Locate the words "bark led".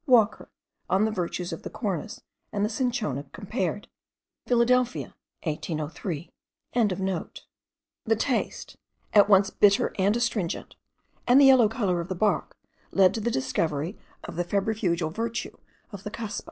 12.15-13.13